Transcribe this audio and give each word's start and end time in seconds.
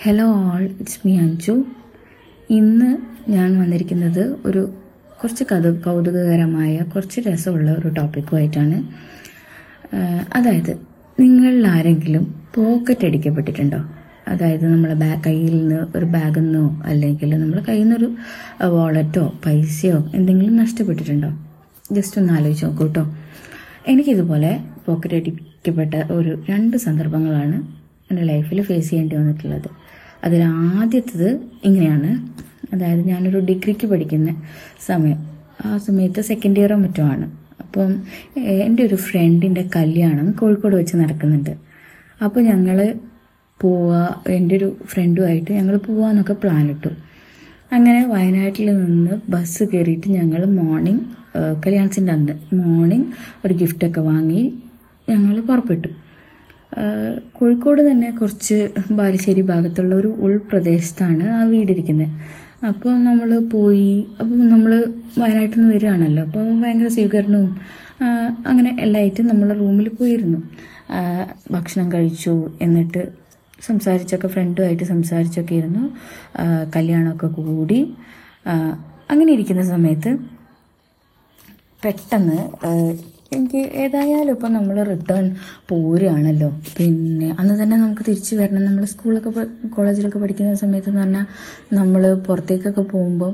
Hello 0.00 0.26
all 0.44 0.62
it's 0.80 1.00
me 1.04 1.18
Anju 1.18 1.54
ഇന്ന് 2.50 2.90
ഞാൻ 3.28 3.60
വന്നിരിക്കുന്നത് 3.60 4.36
ഒരു 4.46 4.62
കുറച്ച് 5.20 5.44
കഥ 5.44 5.70
കൗതുകകരമായ 5.80 6.78
കുറച്ച് 6.94 7.20
രസമുള്ള 7.20 7.70
ഒരു 7.70 7.88
ടോപ്പിക്കുമായിട്ടാണ് 7.88 8.76
അതായത് 10.32 10.72
നിങ്ങളിൽ 11.20 11.66
ആരെങ്കിലും 11.66 12.24
പോക്കറ്റ് 12.54 13.06
അടിക്കപ്പെട്ടിട്ടുണ്ടോ? 13.06 13.80
അതായത് 14.28 14.74
നമ്മളെ 14.74 14.94
ബാ 14.94 15.14
കയ്യിൽ 15.26 15.56
നിന്ന് 15.58 15.98
ഒരു 15.98 16.04
ബാഗിൽ 16.04 16.40
നിന്നോ 16.40 16.80
അല്ലെങ്കിൽ 16.84 17.30
നമ്മളെ 17.34 17.62
കയ്യിൽ 17.62 17.82
നിന്നൊരു 17.82 18.08
വാളറ്റോ 18.76 19.32
പൈസയോ 19.46 20.10
എന്തെങ്കിലും 20.14 20.56
നഷ്ടപ്പെട്ടിട്ടുണ്ടോ? 20.56 21.30
ജസ്റ്റ് 21.92 22.20
ഒന്ന് 22.20 22.32
ആലോചിച്ച് 22.32 22.66
നോക്കൂ 22.66 22.86
കേട്ടോ 22.86 23.04
എനിക്കിതുപോലെ 23.88 24.52
പോക്കറ്റ് 24.86 25.14
അടിക്കപ്പെട്ട 25.14 25.94
ഒരു 26.10 26.44
രണ്ട് 26.48 26.76
സന്ദർഭങ്ങളാണ് 26.76 27.79
എന്റെ 28.10 28.22
ലൈഫിൽ 28.22 28.62
ഫേസ് 28.62 28.90
ചെയ്യേണ്ടി 28.90 29.16
വന്നിട്ടുള്ളത്. 29.16 29.68
അതിൽ 30.24 30.42
ആദ്യത്തത് 30.42 31.40
ഇങ്ങനെയാണ്. 31.64 32.10
അതായത് 32.74 33.06
ഞാനൊരു 33.06 33.38
ഡിഗ്രിക്ക് 33.38 33.86
പഠിക്കുന്ന 33.86 34.42
സമയം. 34.86 35.18
ആ 35.64 35.78
സമയത്ത് 35.78 36.20
സെക്കൻഡ് 36.20 36.60
ഇയറോ 36.60 36.76
മറ്റോ 36.76 37.02
ആണ്. 37.02 37.30
അപ്പം 37.60 37.90
എന്റെ 38.38 38.82
ഒരു 38.82 38.94
ഫ്രണ്ടിന്റെ 38.94 39.68
കല്യാണം 39.76 40.30
കോഴിക്കോട് 40.30 40.76
വെച്ച് 40.76 40.96
നടക്കുന്നുണ്ട്. 40.96 41.50
അപ്പോൾ 42.24 42.40
ഞങ്ങൾ 42.40 42.94
പോവാ 43.60 44.08
എന്റെ 44.28 44.56
ഒരു 44.56 44.76
ഫ്രണ്ടുമായിട്ട് 44.86 45.52
ഞങ്ങൾ 45.52 45.76
പോവാന്നൊക്കെ 45.76 46.32
പ്ലാൻ 46.32 46.70
ഇട്ടു. 46.70 46.88
അങ്ങനെ 47.72 48.06
വയനാട്ടിൽ 48.06 48.76
നിന്ന് 48.76 49.10
ബസ് 49.28 49.62
കയറിയിട്ട് 49.62 50.08
ഞങ്ങൾ 50.08 50.44
മോർണിംഗ് 50.44 51.00
കല്യാണത്തിന്റെ 51.66 52.12
അന്ന് 52.12 52.54
മോർണിംഗ് 52.54 53.06
ഒരു 53.44 53.54
ഗിഫ്റ്റൊക്കെ 53.54 54.00
വാങ്ങി 54.00 54.42
ഞങ്ങൾ 55.08 55.40
പുറപ്പെട്ടു. 55.40 55.88
കോഴിക്കോട് 57.32 57.90
തന്നെ 57.90 58.10
കുറച്ച് 58.10 58.58
ബാലുശ്ശേരി 58.90 59.42
ഭാഗത്തുള്ള 59.42 59.94
ഒരു 59.94 60.08
ഉൾപ്രദേശത്താണ് 60.08 61.24
ആ 61.28 61.44
വീടിരിക്കുന്നത് 61.44 62.10
അപ്പോൾ 62.66 62.94
നമ്മൾ 63.04 63.38
പോയി 63.38 64.06
അപ്പോൾ 64.20 64.34
നമ്മൾ 64.48 64.72
വയനാട്ടിൽ 65.18 65.58
നിന്ന് 65.60 65.74
വരികയാണല്ലോ. 65.74 66.22
അപ്പോൾ 66.24 66.44
ഭയങ്കര 66.62 66.88
സ്വീകരണവും 66.88 67.50
അങ്ങനെ 68.46 68.76
എല്ലായിട്ടും 68.80 69.26
നമ്മൾ 69.26 69.48
റൂമിൽ 69.52 69.88
പോയിരുന്നു. 69.88 70.40
ഭക്ഷണം 71.50 71.92
കഴിച്ചു 71.92 72.34
എന്നിട്ട് 72.62 73.02
സംസാരിച്ചൊക്കെ 73.66 74.28
ഫ്രണ്ടുമായിട്ട് 74.28 74.84
സംസാരിച്ചൊക്കെ 74.84 75.54
ഇരുന്നു. 75.54 75.84
കല്യാണമൊക്കെ 76.76 77.26
കൂടി. 77.26 77.80
അങ്ങനെ 79.10 79.30
ഇരിക്കുന്ന 79.32 79.62
സമയത്ത് 79.62 80.10
പെട്ടെന്ന് 81.82 82.38
എനിക്ക് 83.36 83.60
ഏതായാലും 83.82 84.32
ഇപ്പം 84.36 84.52
നമ്മൾ 84.52 84.76
റിട്ടേൺ 84.90 85.26
പോരുകയാണല്ലോ. 85.70 86.48
പിന്നെ 86.76 87.28
അന്ന് 87.40 87.54
തന്നെ 87.62 87.76
നമുക്ക് 87.76 88.04
തിരിച്ചു 88.08 88.32
വരണം. 88.40 88.62
നമ്മൾ 88.68 88.84
സ്കൂളൊക്കെ 88.92 89.30
കോളേജിലൊക്കെ 89.76 90.18
പഠിക്കുന്ന 90.22 90.54
സമയത്ത് 90.62 90.90
എന്ന് 90.92 91.02
പറഞ്ഞാൽ 91.02 91.26
നമ്മൾ 91.78 92.02
പുറത്തേക്കൊക്കെ 92.28 92.84
പോകുമ്പോൾ 92.94 93.32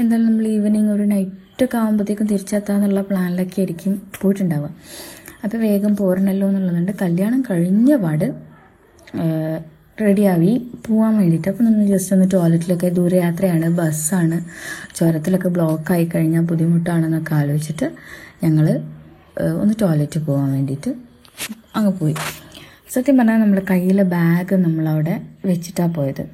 എന്തായാലും 0.00 0.26
നമ്മൾ 0.28 0.46
ഈവനിങ് 0.56 0.90
ഒരു 0.96 1.06
നൈറ്റൊക്കെ 1.12 1.78
ആകുമ്പോഴത്തേക്കും 1.82 2.28
തിരിച്ചെത്താന്നുള്ള 2.32 3.00
പ്ലാനിലൊക്കെ 3.10 3.60
ആയിരിക്കും 3.62 3.94
പോയിട്ടുണ്ടാവുക. 4.20 4.70
അപ്പോൾ 5.44 5.58
വേഗം 5.66 5.92
പോരണല്ലോ 5.96 6.46
എന്നുള്ളതുകൊണ്ട് 6.50 6.92
കല്യാണം 7.02 7.40
കഴിഞ്ഞ 7.50 7.90
പാട് 8.04 8.28
റെഡിയാവി 10.04 10.52
പോകാൻ 10.86 11.12
വേണ്ടിയിട്ട് 11.20 11.48
അപ്പോൾ 11.52 11.64
നമ്മൾ 11.64 11.86
ജസ്റ്റ് 11.92 12.12
ഒന്ന് 12.16 12.26
ടോയ്ലറ്റിലൊക്കെ 12.34 12.88
ദൂരയാത്രയാണ് 12.98 13.68
ബസ്സാണ്. 13.78 14.38
ചുരത്തിലൊക്കെ 14.96 15.48
ബ്ലോക്കായി 15.56 16.06
കഴിഞ്ഞാൽ 16.14 16.44
ബുദ്ധിമുട്ടാണെന്നൊക്കെ 16.50 17.34
ആലോചിച്ചിട്ട് 17.40 17.88
ഞങ്ങൾ 18.44 18.66
ഒന്ന് 19.60 19.74
ടോയ്ലറ്റിൽ 19.80 20.22
പോകാൻ 20.28 20.48
വേണ്ടിയിട്ട് 20.56 20.90
അങ്ങ് 21.78 21.92
പോയി. 22.00 22.14
സത്യം 22.94 23.16
പറഞ്ഞാൽ 23.18 23.38
നമ്മുടെ 23.42 23.62
കയ്യിലെ 23.70 24.04
ബാഗ് 24.14 24.54
നമ്മളവിടെ 24.66 25.14
വെച്ചിട്ടാണ് 25.48 25.92
പോയത്. 25.98 26.24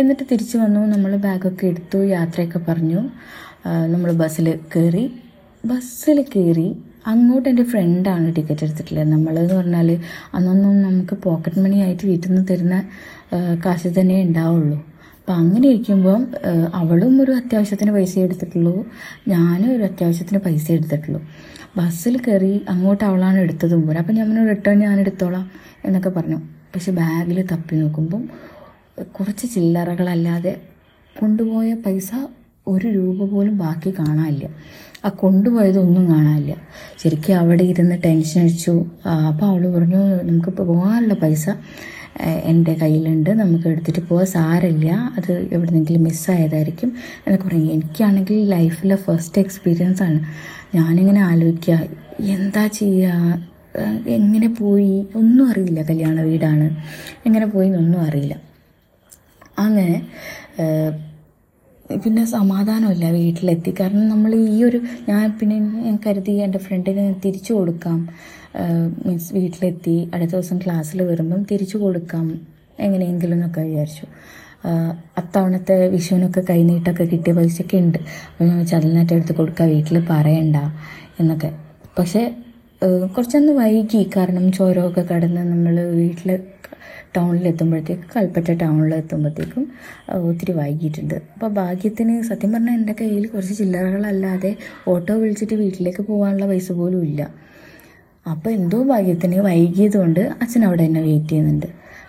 എന്നിട്ട് 0.00 0.24
തിരിച്ചു 0.30 0.56
വന്നു 0.62 0.80
നമ്മൾ 0.92 1.12
ബാഗൊക്കെ 1.26 1.64
എടുത്തു 1.72 1.98
യാത്രയൊക്കെ 2.16 2.60
പറഞ്ഞു. 2.68 3.00
നമ്മൾ 3.92 4.10
ബസ്സിൽ 4.22 4.46
കയറി 4.74 5.04
ബസ്സിൽ 5.64 6.18
കയറി 6.34 6.68
അങ്ങോട്ട് 7.12 7.48
എന്റെ 7.48 7.64
ഫ്രണ്ടാണ് 7.72 8.26
ടിക്കറ്റ് 8.36 8.64
എടുത്തിട്ടുള്ളത്. 8.64 9.08
നമ്മളെന്ന് 9.14 9.54
പറഞ്ഞാൽ 9.54 9.88
അന്നൊന്നും 10.36 10.74
നമുക്ക് 10.86 11.14
പോക്കറ്റ് 11.26 11.60
മണി 11.64 11.78
ആയിട്ട് 11.84 12.04
വീട്ടിൽ 12.10 12.28
നിന്ന് 12.30 12.44
തരുന്ന 12.50 12.76
കാശ് 13.64 13.90
തന്നെ 13.98 14.16
ഉണ്ടാവുള്ളൂ. 14.26 14.78
അപ്പം 15.28 15.40
അങ്ങനെ 15.40 15.66
ഇരിക്കുമ്പം 15.68 16.20
അവളും 16.74 17.22
ഒരു 17.22 17.32
അത്യാവശ്യത്തിന് 17.32 17.92
പൈസ 17.92 18.12
എടുത്തിട്ടുള്ളൂ. 18.18 18.72
ഞാനും 19.28 19.66
ഒരു 19.76 19.82
അത്യാവശ്യത്തിന് 19.82 20.38
പൈസ 20.46 20.64
എടുത്തിട്ടുള്ളൂ. 20.72 21.20
ബസ്സിൽ 21.76 22.14
കയറി 22.18 22.64
അങ്ങോട്ട് 22.68 23.02
അവളാണ് 23.04 23.38
എടുത്തതും 23.38 23.80
പോലെ 23.86 23.98
അപ്പം 23.98 24.14
ഞാൻ 24.14 24.48
റിട്ടേൺ 24.48 24.78
ഞാൻ 24.78 25.00
എടുത്തോളാം 25.00 25.44
എന്നൊക്കെ 25.84 26.08
പറഞ്ഞു. 26.08 26.38
പക്ഷെ 26.74 26.92
ബാഗിൽ 26.92 27.40
തപ്പി 27.52 27.76
നോക്കുമ്പം 27.76 28.22
കുറച്ച് 29.16 29.46
ചില്ലറകളല്ലാതെ 29.54 30.54
കൊണ്ടുപോയ 31.20 31.74
പൈസ 31.74 32.10
ഒരു 32.68 32.86
രൂപ 32.86 33.28
പോലും 33.34 33.58
ബാക്കി 33.58 33.92
കാണാനില്ല. 33.98 34.48
ആ 35.04 35.08
കൊണ്ടുപോയതൊന്നും 35.08 36.06
കാണാനില്ല. 36.14 36.54
ശരിക്കും 37.02 37.36
അവിടെ 37.38 37.64
ഇരുന്ന് 37.64 37.98
ടെൻഷൻ 38.04 38.40
അടിച്ചു. 38.40 38.76
അപ്പോൾ 39.28 39.46
അവൾ 39.46 39.62
പറഞ്ഞു 39.76 40.02
നമുക്ക് 40.30 40.54
പോകാനുള്ള 40.62 41.14
പൈസ 41.14 41.48
എന്റെ 42.20 42.74
കയ്യിലുണ്ട്. 42.74 43.30
നമുക്ക് 43.30 43.68
എടുത്തിട്ട് 43.68 44.08
പോകാൻ 44.08 44.26
സാരമില്ല. 44.26 45.12
അത് 45.16 45.32
എവിടെന്നെങ്കിലും 45.52 46.02
മിസ്സായതായിരിക്കും 46.02 46.92
എന്നൊക്കെ 47.26 47.46
പറഞ്ഞു 47.48 47.70
എനിക്കാണെങ്കിൽ 47.72 48.48
ലൈഫിലെ 48.48 48.96
ഫസ്റ്റ് 48.96 49.40
എക്സ്പീരിയൻസ് 49.40 50.02
ആണ്. 50.02 50.20
ഞാനിങ്ങനെ 50.74 51.20
ആലോചിക്കുക. 51.20 51.78
എന്താ 52.20 52.66
ചെയ്യുക 52.66 53.48
എങ്ങനെ 54.06 54.48
പോയി? 54.48 55.06
ഒന്നും 55.16 55.50
അറിയില്ല 55.50 55.82
കല്യാണ 55.82 56.20
വീടാണ്. 56.20 56.76
എങ്ങനെ 57.26 57.46
പോയി 57.46 57.66
എന്നൊന്നും 57.66 58.00
അറിയില്ല. 58.00 58.34
അങ്ങനെ 59.58 59.96
പിന്നെ 62.04 62.24
സമാധാനമില്ല 62.24 63.10
വീട്ടിലെത്തി. 63.10 63.74
കാരണം 63.80 64.08
നമ്മൾ 64.08 64.34
ഈ 64.34 64.64
ഒരു 64.64 64.78
ഞാൻ 65.08 65.38
പിന്നെ 65.40 65.58
ഞാൻ 65.58 65.98
കരുതി 66.06 66.30
എന്റെ 66.30 66.58
ഫ്രണ്ടിന് 66.58 67.14
തിരിച്ചു 67.24 67.52
കൊടുക്കാം. 67.52 68.08
മീൻസ് 69.06 69.30
വീട്ടിലെത്തി 69.34 69.96
അടുത്ത 70.14 70.30
ദിവസം 70.30 70.58
ക്ലാസ്സിൽ 70.58 71.02
വരുമ്പം 71.02 71.40
തിരിച്ചു 71.50 71.76
കൊടുക്കാം 71.78 72.26
എങ്ങനെയെങ്കിലും 72.80 73.36
എന്നൊക്കെ 73.36 73.60
വിചാരിച്ചു 73.60 74.06
അത്തവണത്തെ 75.20 75.74
വിഷുവിനൊക്കെ 75.88 76.42
കൈനീട്ടൊക്കെ 76.50 77.04
കിട്ടിയ 77.04 77.32
പൈസയൊക്കെ 77.32 77.76
ഉണ്ട്. 77.76 77.98
അപ്പോൾ 78.28 78.44
ഞാൻ 78.44 78.58
വെച്ചാൽ 78.58 79.14
എടുത്ത് 79.14 79.32
കൊടുക്കുക 79.32 79.66
വീട്ടിൽ 79.66 79.96
പറയണ്ട 80.12 80.56
എന്നൊക്കെ. 81.20 81.50
പക്ഷേ 81.98 82.22
കുറച്ചൊന്ന് 83.14 83.52
വൈകി. 83.52 84.10
കാരണം 84.16 84.44
ചോരമൊക്കെ 84.52 85.02
കടന്ന് 85.12 85.42
നമ്മൾ 85.52 85.74
വീട്ടിൽ 86.00 86.30
ടൗണിലെത്തുമ്പോഴത്തേക്ക് 87.16 88.06
കൽപ്പറ്റ 88.16 88.48
ടൗണിലെത്തുമ്പോഴത്തേക്കും 88.62 89.64
ഒത്തിരി 90.28 90.52
വൈകിയിട്ടുണ്ട്. 90.52 91.14
അപ്പോൾ 91.34 91.50
ഭാഗ്യത്തിന് 91.60 92.14
സത്യം 92.22 92.52
പറഞ്ഞാൽ 92.52 92.74
എന്റെ 92.74 92.94
കയ്യിൽ 93.00 93.24
കുറച്ച് 93.26 93.54
ചില്ലറകളല്ലാതെ 93.54 94.56
ഓട്ടോ 94.92 95.14
വിളിച്ചിട്ട് 95.14 95.54
വീട്ടിലേക്ക് 95.54 96.02
പോകാനുള്ള 96.02 96.46
പൈസ 96.46 96.72
പോലും 96.72 97.02
ഇല്ല. 97.04 97.22
അപ്പോൾ 98.26 98.50
എന്തോ 98.50 98.82
ഭാഗ്യത്തിന് 98.82 99.36
വൈകിയത് 99.36 99.96
കൊണ്ട് 99.96 100.20
അച്ഛൻ 100.42 100.64
അവിടെ 100.64 100.82
എന്നെ 100.82 101.02
വെയിറ്റ് 101.02 101.28
ചെയ്യുന്നുണ്ട്. 101.28 101.66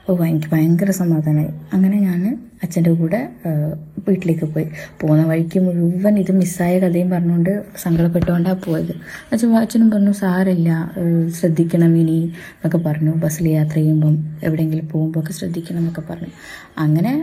അപ്പോൾ 0.10 0.26
എനിക്ക് 0.28 0.48
ഭയങ്കര 0.52 0.92
സമാധാനമായി. 0.92 1.52
അങ്ങനെ 1.74 1.98
ഞാൻ 2.00 2.40
അച്ഛന്റെ 2.64 2.92
കൂടെ 2.92 3.30
വീട്ടിലേക്ക് 4.08 4.46
പോയി. 4.46 4.66
പോകുന്ന 5.02 5.26
വഴിക്ക് 5.26 5.60
മുഴുവൻ 5.60 6.20
ഇത് 6.20 6.32
മിസ്സായ 6.32 6.80
കഥയും 6.80 7.10
പറഞ്ഞുകൊണ്ട് 7.10 7.66
സങ്കടപ്പെട്ടുകൊണ്ടാണ് 7.84 8.62
പോയത്. 8.66 8.94
അച്ഛൻ 9.34 9.54
അച്ഛനും 9.58 9.90
പറഞ്ഞു 9.92 10.12
സാരമില്ല 10.12 10.92
ശ്രദ്ധിക്കണം 11.40 11.96
ഇനി 11.98 12.18
എന്നൊക്കെ 12.22 12.78
പറഞ്ഞു. 12.78 13.12
ബസ്സിൽ 13.12 13.48
യാത്ര 13.50 13.74
ചെയ്യുമ്പം 13.74 14.16
എവിടെയെങ്കിലും 14.44 14.88
പോകുമ്പോൾ 14.88 15.20
ഒക്കെ 15.20 15.34
ശ്രദ്ധിക്കണം 15.34 15.78
എന്നൊക്കെ 15.78 16.02
പറഞ്ഞു. 16.10 16.32
അങ്ങനെ 16.78 17.14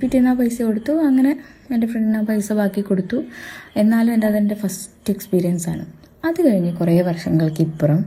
പിറ്റേന്ന് 0.00 0.30
ആ 0.30 0.34
പൈസ 0.34 0.62
കൊടുത്തു. 0.62 0.92
അങ്ങനെ 0.92 1.38
എന്റെ 1.74 1.86
ഫ്രണ്ടിന് 1.86 2.16
ആ 2.16 2.20
പൈസ 2.20 2.52
ബാക്കി 2.52 2.80
കൊടുത്തു. 2.80 3.24
എന്നാലും 3.76 4.14
എന്റെ 4.14 4.26
അതെന്റെ 4.26 4.54
ഫസ്റ്റ് 4.54 5.12
എക്സ്പീരിയൻസ് 5.14 5.68
ആണ്. 5.68 6.03
അത് 6.24 6.38
കഴിഞ്ഞ് 6.44 6.70
കുറേ 6.76 6.94
വർഷങ്ങൾക്ക് 7.08 7.62
ഇപ്പുറം 7.66 8.00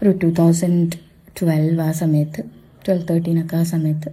ഒരു 0.00 0.10
ടു 0.20 0.28
തൗസൻഡ് 0.38 0.96
ട്വൽവ് 1.36 1.80
ആ 1.82 1.92
സമയത്ത് 2.00 2.40
ട്വൽവ് 2.84 3.06
തേർട്ടീനൊക്കെ 3.08 3.56
ആ 3.56 3.66
സമയത്ത് 3.70 4.10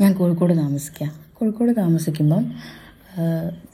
ഞാൻ 0.00 0.10
കോഴിക്കോട് 0.18 0.54
താമസിക്കുക 0.60 1.06
കോഴിക്കോട് 1.34 1.72
താമസിക്കുമ്പം 1.78 2.42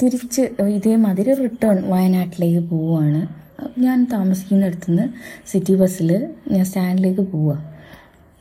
തിരിച്ച് 0.00 0.42
ഇതേ 0.58 0.74
ഇതേമാതിരി 0.76 1.32
റിട്ടേൺ 1.40 1.78
വയനാട്ടിലേക്ക് 1.90 2.62
പോവുകയാണ് 2.70 3.22
ഞാൻ 3.78 3.98
താമസിക്കുന്നിടത്തു 4.12 4.88
നിന്ന് 4.90 5.04
സിറ്റി 5.50 5.74
ബസ്സിൽ 5.80 6.10
ഞാൻ 6.52 6.64
സ്റ്റാൻഡിലേക്ക് 6.64 7.24
പോവുക 7.32 7.54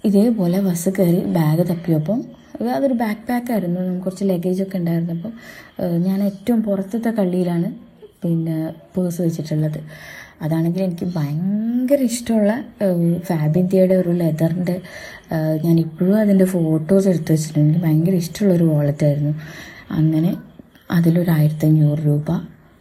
ഇതേപോലെ 0.03 0.57
ബസ് 0.65 0.91
കയറി 0.95 1.19
ബാഗ് 1.35 1.63
തപ്പിയപ്പം 1.69 2.19
അതൊരു 2.71 2.95
ബാക്ക് 2.99 3.23
പാക്കായിരുന്നു 3.27 3.79
നമുക്ക് 3.81 4.03
കുറച്ച് 4.05 4.25
ലഗേജൊക്കെ 4.29 4.77
ഉണ്ടായിരുന്നപ്പം 4.79 5.31
ആ, 5.79 5.85
ഞാൻ 6.05 6.19
ഏറ്റവും 6.23 6.59
പുറത്തത്തെ 6.65 7.11
കള്ളിയിലാണ് 7.17 7.69
പിന്നെ 8.23 8.57
പേഴ്സ് 8.95 9.19
വെച്ചിട്ടുള്ളത് 9.21 9.79
അതാണെങ്കിൽ 10.41 10.81
എനിക്ക് 10.83 11.07
ഭയങ്കര 11.15 11.99
ഇഷ്ടമുള്ള 12.11 12.53
ഫാബിന്ത്യയുടെ 13.29 13.95
ഒരു 13.95 14.11
ലെതറിന്റെ 14.21 14.75
ഞാൻ 15.65 15.75
ഇപ്പോഴും 15.79 16.15
അതിന്റെ 16.21 16.45
ഫോട്ടോസ് 16.45 17.07
എടുത്ത് 17.07 17.31
വെച്ചിട്ടുണ്ട്. 17.33 17.67
എനിക്ക് 17.67 17.83
ഭയങ്കര 17.85 18.15
ഇഷ്ടമുള്ള 18.23 18.53
ഒരു 18.55 18.63
വാളറ്റായിരുന്നു 18.63 19.33
അങ്ങനെ 19.99 20.31
അതിലൊരു 20.91 21.31
ആയിരത്തി 21.31 21.65
അഞ്ഞൂറ് 21.65 22.01
രൂപ 22.07 22.31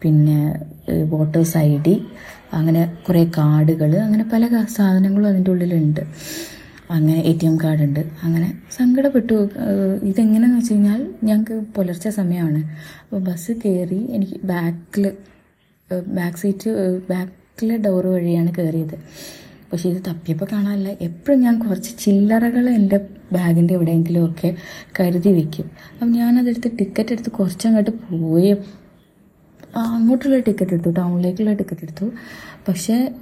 പിന്നെ 0.03 0.39
വോട്ടേഴ്സ് 1.13 1.57
ഐ 1.59 1.71
ഡി 1.87 1.95
അങ്ങനെ 2.53 2.83
കുറേ 3.07 3.23
കാർഡുകൾ 3.39 3.93
അങ്ങനെ 4.07 4.25
പല 4.33 4.43
സാധനങ്ങളും 4.77 5.29
അതിന്റെ 5.29 5.51
ഉള്ളിലുണ്ട്. 5.51 6.03
അങ്ങനെ 6.93 7.21
എ 7.21 7.33
ടി 7.43 7.47
എം 7.47 7.55
കാർഡുണ്ട്. 7.65 8.01
അങ്ങനെ 8.23 8.49
സങ്കടപ്പെട്ടു. 8.77 9.37
ഇതെങ്ങനെയെന്ന് 10.03 10.59
വെച്ച് 10.59 10.73
കഴിഞ്ഞാൽ 10.73 11.01
ഞങ്ങൾക്ക് 11.25 11.57
പുലർച്ചെ 11.77 12.11
സമയമാണ്. 12.11 12.61
അപ്പോൾ 13.03 13.21
ബസ് 13.29 13.53
കയറി 13.53 14.01
എനിക്ക് 14.11 14.37
ബാക്കിൽ 14.45 15.05
ബാക്ക് 16.09 16.37
സീറ്റ് 16.37 16.71
ബാക്കിലെ 17.11 17.77
ഡോറ് 17.77 18.07
വഴിയാണ് 18.07 18.55
കയറിയത് 18.55 18.97
പക്ഷെ 19.73 19.89
ഇത് 19.89 20.01
തപ്പിയപ്പോൾ 20.09 20.47
കാണാനില്ല. 20.53 20.91
എപ്പോഴും 21.01 21.41
ഞാൻ 21.41 21.55
കുറച്ച് 21.59 21.91
ചില്ലറകൾ 21.99 22.65
എന്റെ 22.71 22.99
ബാഗിന്റെ 23.33 23.75
എവിടെയെങ്കിലും 23.75 24.25
ഒക്കെ 24.31 24.57
കരുതി 25.01 25.29
വെക്കും. 25.29 25.67
അപ്പം 25.93 26.13
ഞാനതെടുത്ത് 26.13 26.71
ടിക്കറ്റ് 26.79 27.13
എടുത്ത് 27.13 27.31
കുറച്ചങ്ങോട്ട് 27.31 27.91
പോയി 28.11 28.53
അങ്ങോട്ടുള്ള 29.77 30.39
ടിക്കറ്റ് 30.39 30.75
എടുത്തു 30.75 30.91
ടൗണിലേക്കുള്ള 30.91 31.53
ടിക്കറ്റ് 31.53 31.83
എടുത്തു. 31.83 32.05
പക്ഷേ 32.69 33.15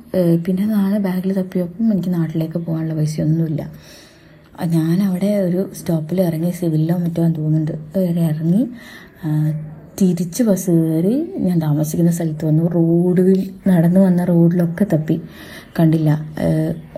പിന്നെ 0.47 0.67
നാളെ 0.67 0.99
ബാഗിൽ 0.99 1.33
തപ്പിയപ്പം 1.33 1.93
എനിക്ക് 1.93 2.15
നാട്ടിലേക്ക് 2.15 2.59
പോകാനുള്ള 2.59 2.95
പൈസയൊന്നുമില്ല. 2.95 3.71
ഞാൻ 4.67 5.03
അവിടെ 5.03 5.27
ഒരു 5.27 5.71
സ്റ്റോപ്പിൽ 5.75 6.21
ഇറങ്ങി 6.21 6.51
സിവിലിലോ 6.51 6.97
മറ്റോ 6.97 7.23
തോന്നുന്നുണ്ട്. 7.23 7.73
അവിടെ 7.73 8.21
ഇറങ്ങി 8.21 8.63
തിരിച്ച് 10.01 10.43
ബസ് 10.43 10.71
കയറി 10.71 11.33
ഞാൻ 11.37 11.59
താമസിക്കുന്ന 11.59 12.11
സ്ഥലത്ത് 12.11 12.45
വന്നു. 12.45 12.67
റോഡിൽ 12.67 13.51
നടന്നു 13.67 14.01
വന്ന 14.01 14.25
റോഡിലൊക്കെ 14.25 14.87
തപ്പി. 14.93 15.21
കണ്ടില്ല. 15.79 16.11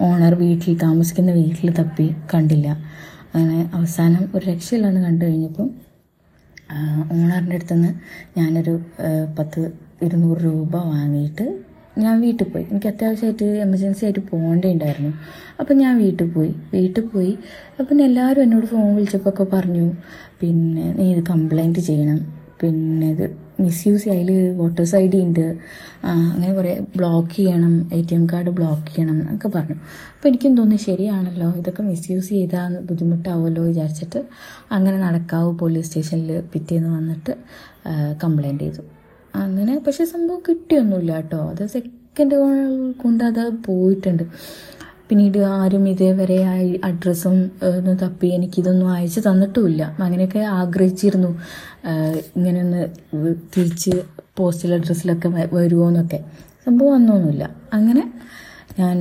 ഓണർ 0.00 0.34
വീട്ടിൽ 0.34 0.78
താമസിക്കുന്ന 0.78 1.32
വീട്ടിൽ 1.32 1.70
തപ്പി. 1.72 2.14
കണ്ടില്ല. 2.34 2.68
അങ്ങനെ 3.34 3.70
അവസാനം 3.74 4.28
ഒരു 4.34 4.46
രക്ഷയില്ലാന്ന് 4.46 5.00
കണ്ടു 5.00 5.24
കഴിഞ്ഞപ്പം 5.24 5.70
ഓണറിന്റെ 7.12 7.56
അടുത്തുനിന്ന് 7.56 7.92
ഞാനൊരു 8.38 8.80
പത്ത് 9.38 9.72
ഇരുന്നൂറ് 10.02 10.38
രൂപ 10.38 10.76
വാങ്ങിയിട്ട് 10.76 11.46
ഞാൻ 11.98 12.20
വീട്ടിൽ 12.20 12.46
പോയി. 12.48 12.64
എനിക്ക് 12.64 12.86
അത്യാവശ്യമായിട്ട് 12.86 13.44
എമർജൻസി 13.44 14.04
ആയിട്ട് 14.04 14.20
പോകേണ്ടതുണ്ടായിരുന്നു 14.20 15.12
അപ്പം 15.60 15.76
ഞാൻ 15.76 15.98
വീട്ടിൽ 15.98 16.28
പോയി. 16.30 16.54
വീട്ടിൽ 16.74 17.04
പോയി. 17.04 17.38
അപ്പം 17.80 18.02
എല്ലാവരും 18.02 18.42
എന്നോട് 18.42 18.66
ഫോൺ 18.66 18.94
വിളിച്ചപ്പോൾ 18.94 19.30
ഒക്കെ 19.30 19.44
പറഞ്ഞു 19.44 19.86
പിന്നെ 20.40 20.92
നീ 20.92 21.14
ഇത് 21.14 21.22
കംപ്ലൈന്റ് 21.26 21.78
ചെയ്യണം. 21.78 22.20
പിന്നെ 22.62 23.10
ഇത് 23.10 23.26
മിസ്യൂസ് 23.64 24.06
അതിൽ 24.14 24.30
വോട്ടേഴ്സ് 24.60 24.94
ഐ 25.00 25.04
ഡി 25.12 25.18
ഉണ്ട് 25.26 25.46
അങ്ങനെ 26.12 26.52
കുറേ 26.58 26.72
ബ്ലോക്ക് 26.98 27.30
ചെയ്യണം 27.36 27.74
A 27.96 27.98
T 28.08 28.14
M 28.18 28.24
card 28.32 28.50
block 28.58 28.86
ചെയ്യണം 28.88 29.16
എന്നൊക്കെ 29.22 29.48
പറഞ്ഞു. 29.56 29.76
അപ്പോൾ 30.14 30.28
എനിക്കും 30.30 30.54
തോന്നി 30.60 30.78
ശരിയാണല്ലോ 30.88 31.48
ഇതൊക്കെ 31.60 31.82
മിസ്യൂസ് 31.90 32.30
ചെയ്താൽ 32.36 32.74
ബുദ്ധിമുട്ടാവുമല്ലോ 32.88 33.62
വിചാരിച്ചിട്ട് 33.70 34.22
അങ്ങനെ 34.76 34.96
നടക്കാവൂ 35.06 35.50
പോലീസ് 35.62 35.88
സ്റ്റേഷനിൽ 35.90 36.32
പിറ്റേന്ന് 36.54 36.90
വന്നിട്ട് 36.98 37.34
കംപ്ലൈന്റ് 38.24 38.64
ചെയ്തു. 38.66 38.84
അങ്ങനെ 39.44 39.74
പക്ഷേ 39.86 40.04
സംഭവം 40.14 40.40
കിട്ടിയൊന്നുമില്ല 40.48 41.12
കേട്ടോ. 41.20 41.40
അത് 41.52 41.62
സെക്കൻഡ് 41.76 42.36
കൊണ്ട് 43.02 43.24
അത് 43.30 43.42
പോയിട്ടുണ്ട്. 43.68 44.24
പിന്നീട് 45.12 45.38
ആരും 45.38 45.88
ഇതേവരെ 45.88 46.36
അഡ്രസ്സും 46.84 47.50
ഒന്നും 47.64 47.96
തപ്പി 47.96 48.26
എനിക്കിതൊന്നും 48.26 48.92
അയച്ചു 48.92 49.20
തന്നിട്ടുമില്ല. 49.20 49.96
അങ്ങനെയൊക്കെ 50.00 50.38
ആഗ്രഹിച്ചിരുന്നു. 50.38 51.30
ഇങ്ങനെ 52.36 52.62
വ് 53.14 53.34
തിരിച്ച് 53.56 53.90
പോസ്റ്റൽ 54.38 54.74
അഡ്രസ്സിലൊക്കെ 54.74 55.28
വരുമോ 55.52 55.88
എന്നൊക്കെ 55.88 56.24
സംഭവം 56.66 56.92
വന്നൊന്നുമില്ല. 56.92 57.50
അങ്ങനെ 57.72 58.12
ഞാൻ 58.78 58.98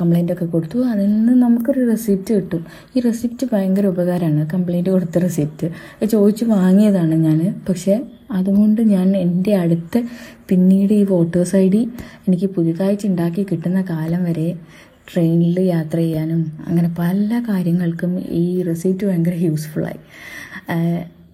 കംപ്ലൈന്റ് 0.00 0.32
ഒക്കെ 0.32 0.44
കൊടുത്തു. 0.44 0.78
അതിൽ 0.84 1.06
നിന്ന് 1.06 1.32
നമുക്കൊരു 1.42 1.80
റെസിപ്റ്റ് 1.90 2.34
കിട്ടും. 2.34 2.62
ഈ 2.96 3.00
റെസിപ്റ്റ് 3.00 3.46
ഭയങ്കര 3.52 3.86
ഉപകാരമാണ്. 3.86 4.50
കംപ്ലൈന്റ് 4.50 4.90
കൊടുത്ത 4.90 5.18
റെസിപ്റ്റ് 5.18 5.66
ചോദിച്ച് 6.06 6.44
വാങ്ങിയതാണ് 6.44 7.14
ഞാൻ 7.14 7.40
പക്ഷേ 7.68 7.94
അതുകൊണ്ട് 8.30 8.80
ഞാൻ 8.94 9.16
എന്റെ 9.16 9.54
അടുത്ത് 9.54 10.02
പിന്നീട് 10.48 10.92
ഈ 10.92 11.04
വോട്ടേഴ്സ് 11.04 11.56
ഐ 11.56 11.66
ഡി 11.68 11.82
എനിക്ക് 12.28 12.46
പുതുതായിട്ട് 12.46 13.06
ഉണ്ടാക്കി 13.06 13.46
കിട്ടുന്ന 13.50 13.80
കാലം 13.90 14.24
വരെ 14.24 14.48
ട്രെയിനിൽ 15.12 15.60
യാത്ര 15.60 15.96
ചെയ്യാനും 15.96 16.40
അങ്ങനെ 16.66 16.94
പല 16.98 17.42
കാര്യങ്ങൾക്കും 17.48 18.12
ഈ 18.42 18.62
റെസിപ്റ്റ് 18.62 19.06
ഭയങ്കര 19.06 19.34
യൂസ്ഫുള്ളായി 19.34 20.00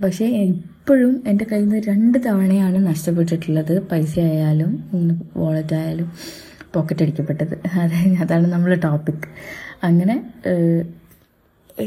പക്ഷേ 0.04 0.26
ഇപ്പോഴും 0.26 1.22
എന്റെ 1.26 1.44
കയ്യിൽ 1.52 1.68
നിന്ന് 1.68 1.82
രണ്ട് 1.88 2.18
തവണയാണ് 2.26 2.78
നഷ്ടപ്പെട്ടിട്ടുള്ളത്. 2.86 3.74
പൈസ 3.88 4.14
ആയാലും 4.18 4.70
വാളറ്റ് 5.36 5.74
ആയാലും. 5.74 6.08
പോക്കറ്റ് 6.74 7.02
അടിക്കപ്പെട്ടത്. 7.04 7.54
അതെ 7.82 8.00
അതാണ് 8.22 8.46
നമ്മളെ 8.52 8.78
ടോപ്പിക് 8.86 9.26
അങ്ങനെ 9.82 10.16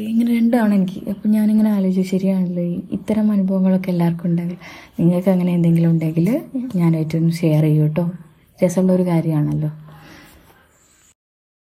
ഇങ്ങനെ 0.09 0.30
രണ്ടാണ് 0.38 0.74
എനിക്ക്. 0.75 1.00
അപ്പം 1.09 1.31
ഞാനിങ്ങനെ 1.31 1.69
ആലോചിച്ചു 1.71 2.03
ശരിയാണല്ലോ 2.12 2.63
ഇത്തരം 2.97 3.27
അനുഭവങ്ങളൊക്കെ 3.31 3.89
എല്ലാവർക്കും 3.89 4.27
ഉണ്ടെങ്കിൽ 4.30 4.57
നിങ്ങൾക്ക് 5.00 5.30
അങ്ങനെ 5.30 5.51
എന്തെങ്കിലും 5.57 5.89
ഉണ്ടെങ്കിൽ 5.91 6.27
ഞാനായിട്ടൊന്ന് 6.75 7.33
ഷെയർ 7.41 7.63
ചെയ്യൂട്ടോ 7.63 8.06
രസമുള്ള 8.63 8.91
ഒരു 8.94 9.06
കാര്യമാണല്ലോ. 9.07 9.69